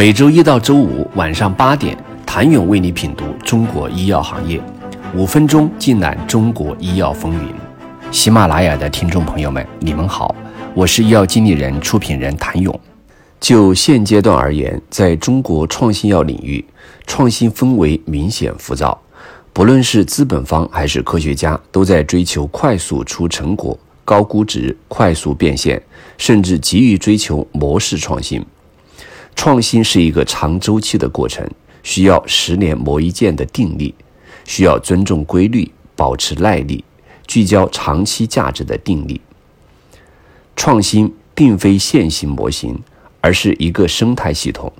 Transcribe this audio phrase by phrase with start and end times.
[0.00, 4.58] 每周一到周五晚上八点，谭勇为你品读中国医药行业，
[5.14, 7.54] 五分钟尽览中国医药风云。
[8.10, 10.34] 喜马拉雅的听众朋友们，你们好，
[10.72, 12.80] 我是医药经理人、出品人谭勇。
[13.38, 16.64] 就现阶段而言，在中国创新药领域，
[17.06, 18.98] 创新氛围明显浮躁，
[19.52, 23.78] 不论是资本方还是科学家，都在追求快速出成果。
[24.06, 25.82] 高估值、快速变现，
[26.16, 28.42] 甚至急于追求模式创新。
[29.34, 31.48] 创新是一个长周期的过程，
[31.82, 33.94] 需要十年磨一剑的定力，
[34.44, 36.84] 需要尊重规律、保持耐力、
[37.26, 39.20] 聚焦长期价值的定力。
[40.56, 42.78] 创新并非线性模型，
[43.22, 44.70] 而是一个生态系统。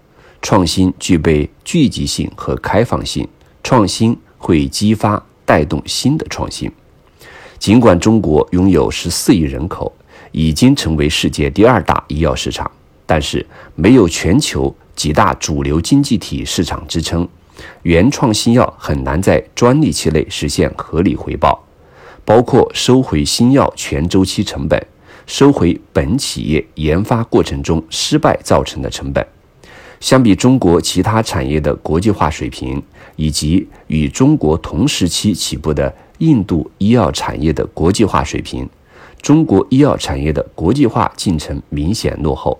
[0.42, 3.26] 创新具备聚集性和开放性，
[3.62, 6.70] 创新会激发、带动新的创新。
[7.58, 9.92] 尽管中国拥有十四亿人口，
[10.32, 12.70] 已经成为世界第二大医药市场，
[13.10, 17.26] 但是没有全球几大主流经济体市场支撑，
[17.82, 21.60] 原创新药很难在专利期内实现合理回报，
[22.24, 24.80] 包括收回新药全周期成本，
[25.26, 29.26] 收回本企业研发过程中失败造成的成本。
[29.98, 32.80] 相比中国其他产业的国际化水平，
[33.16, 35.92] 以及与中国同时期起步的。
[36.20, 38.68] 印度医药产业的国际化水平，
[39.22, 42.58] 中国医药产业的国际化进程明显落后。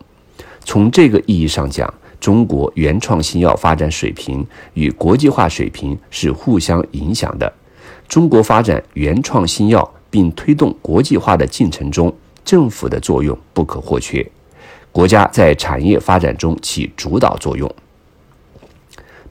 [0.71, 7.53] 从这个意义上讲，中国原创新药发展水平与国际化水平是互相影响的。
[8.07, 14.25] 中国发展原创新药并推动国际化的进程中，政府的作用不可或缺。
[14.93, 17.69] 国家在产业发展中起主导作用。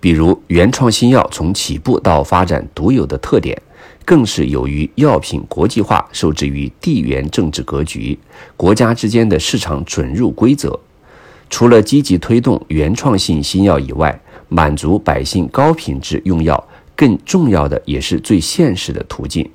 [0.02, 3.58] 比如，原创新药从起步到发展独有的特点。
[4.04, 8.18] 更是由于药品国际化受制于地缘政治格局、
[8.58, 10.78] 国家之间的市场准入规则。
[11.50, 16.64] 除了积极推动原创性新药以外，满足百姓高品质用药，
[16.96, 19.50] 更重要的也是最现实的途径。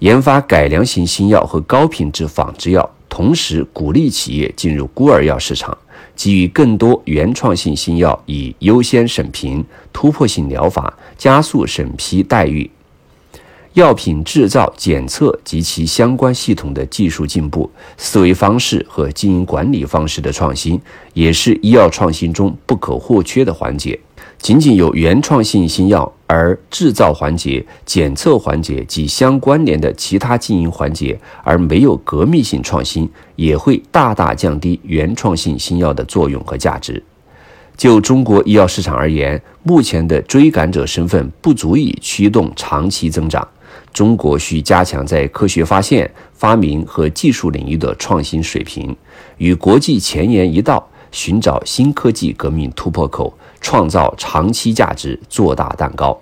[0.00, 5.76] 研发改良型新药和高品质仿制药，同时鼓励企业进入孤儿药市场，
[6.14, 12.70] 给予更多原创性新药以优先审评、突破性疗法、加速审批待遇。
[13.76, 20.80] 药品制造、检测及其相关系统的技术进步、思维方式和经营管理方式的创新，
[21.12, 23.98] 也是医药创新中不可或缺的环节。
[24.38, 37.02] 仅仅有原创性新药，而制造环节、检测环节及相关联的其他经营环节，而没有革命性创新，也会大大降低原创性新药的作用和价值。
[37.76, 43.46] 就中国医药市场而言，目前的追赶者身份不足以驱动长期增长。
[43.92, 48.94] 中国需加强在科学发现、发明和技术领域的创新水平，
[49.38, 56.18] 与国际前沿一道，寻找新科技革命突破口，创造长期价值，做大蛋糕。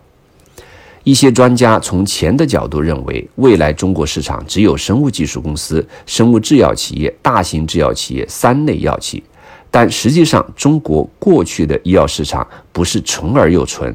[1.02, 9.22] 一些专家从钱的角度认为，未来中国市场只有生物技术公司、生物制药企业、大型制药企业三类药企，
[9.70, 13.94] 但实际上，中国过去的医药市场不是纯而又纯。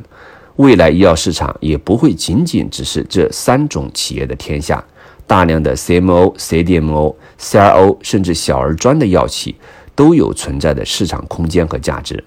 [0.60, 4.84] 未来医药市场也不会仅仅只是这三种企业的天下，
[5.26, 9.56] 大量的 CMO、CDMO、CRO，甚至小而专的药企
[9.96, 12.22] 都有存在的市场空间和价值，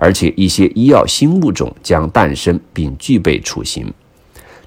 [0.00, 3.86] 而且一些医药新物种将诞生并具备雏形。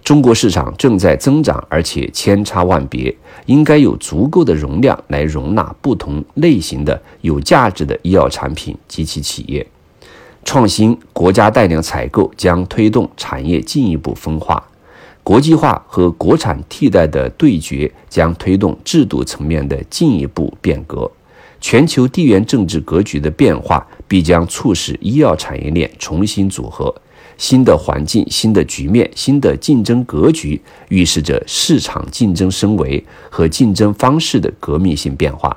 [0.02, 3.14] 中国市场正在增长，而且千差万别，
[3.48, 9.68] 应该有足够的容量来容纳不同类型的有价值的医药产品及其企业。
[10.44, 14.64] 创新国家带量采购将推动产业进一步分化，
[15.24, 21.10] 国际化和国产替代的对决将推动制度层面的进一步变革。
[21.62, 26.94] 全球地缘政治格局的变化必将促使医药产业链重新组合。
[27.38, 35.56] 新的环境、新的局面、新的竞争格局，预示着市场竞争升维和竞争方式的革命性变化。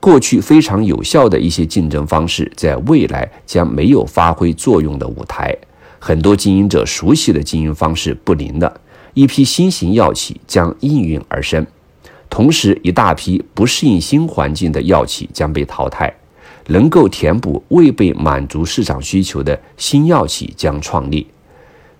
[0.00, 5.56] 过去非常有效的一些竞争方式，在未来将没有发挥作用的舞台。
[5.98, 8.80] 很多经营者熟悉的经营方式不灵了，
[9.14, 11.66] 一批新型药企将应运而生，
[12.30, 16.14] 同时一大批不适应新环境的药企将被淘汰。
[16.70, 21.26] 能够填补未被满足市场需求的新药企将创立。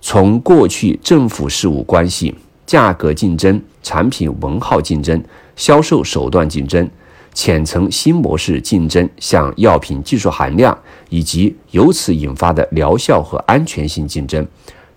[0.02, 2.34] 从过去政府事务关系、
[2.66, 5.24] 价格竞争、产品文号竞争、
[5.56, 6.86] 销售手段竞争。
[7.32, 10.76] 浅层新模式竞争，向药品技术含量
[11.08, 14.46] 以及由此引发的疗效和安全性竞争，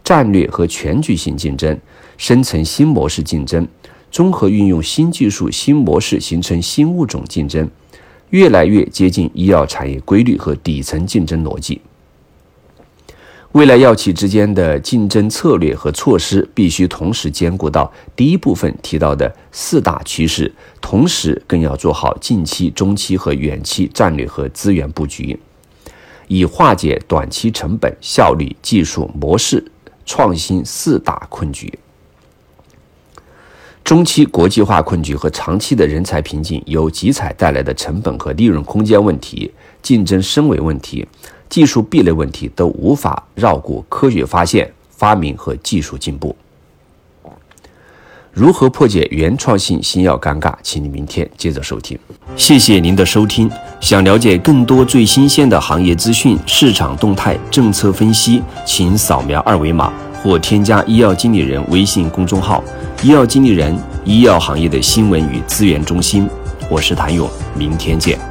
[0.03, 1.79] 战略和全局性竞争，
[2.17, 3.67] 深层新模式竞争，
[4.09, 7.69] 综合运用新技术新模式形成新物种竞争，
[8.31, 11.79] 越来越接近医药产业规律和底层竞争逻辑。
[13.53, 20.49] 未来药企之间的竞争策略和措施必须同时兼顾到第一部分提到的四大趋势，
[20.79, 25.37] 同时更要做好近期、中期和远期战略和资源布局，
[26.29, 29.69] 以化解短期成本、效率、技术模式
[30.05, 31.77] 创新四大困局。
[33.83, 39.51] 中期国际化困局和长期的人才瓶颈，由集采带来的成本和利润空间问题、
[39.81, 41.05] 竞争升维问题。
[41.51, 46.33] 技术壁垒问题都无法绕过科学发现、发明和技术进步。
[48.31, 50.53] 如何破解原创性新药尴尬？
[50.63, 51.99] 请你明天接着收听。
[52.37, 53.51] 谢谢您的收听。
[53.81, 59.91] 想了解更多最新鲜的行业资讯、市场动态、政策分析，请扫描二维码
[60.23, 62.63] 或添加医药经理人微信公众号
[63.03, 66.29] “医药经理人”——医药行业的新闻与资源中心。
[66.69, 68.30] 我是谭勇，明天见。